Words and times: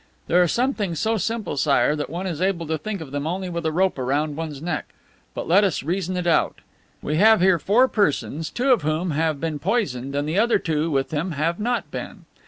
"There 0.25 0.41
are 0.41 0.47
some 0.47 0.73
things 0.73 0.99
so 0.99 1.17
simple, 1.17 1.57
Sire, 1.57 1.95
that 1.95 2.09
one 2.09 2.25
is 2.25 2.41
able 2.41 2.65
to 2.65 2.79
think 2.79 3.01
of 3.01 3.11
them 3.11 3.27
only 3.27 3.49
with 3.49 3.67
a 3.67 3.71
rope 3.71 3.99
around 3.99 4.35
one's 4.35 4.59
neck. 4.59 4.95
But 5.35 5.47
let 5.47 5.63
us 5.63 5.83
reason 5.83 6.17
it 6.17 6.25
out. 6.25 6.61
We 7.03 7.17
have 7.17 7.39
here 7.39 7.59
four 7.59 7.87
persons, 7.87 8.49
two 8.49 8.71
of 8.71 8.81
whom 8.81 9.11
have 9.11 9.39
been 9.39 9.59
poisoned 9.59 10.15
and 10.15 10.27
the 10.27 10.39
other 10.39 10.57
two 10.57 10.89
with 10.89 11.11
them 11.11 11.33
have 11.33 11.59
not 11.59 11.91
been. 11.91 12.25